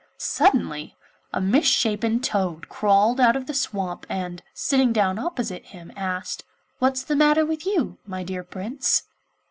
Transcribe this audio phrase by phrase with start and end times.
[0.17, 0.97] Suddenly
[1.31, 6.43] a misshapen toad crawled out of the swamp, and, sitting down opposite him, asked:
[6.79, 9.03] 'What's the matter with you, my dear Prince?